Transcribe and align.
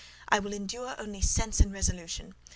I 0.29 0.39
will 0.39 0.51
endure 0.51 0.95
only 0.99 1.21
sense 1.21 1.59
and 1.59 1.71
resolution. 1.71 2.33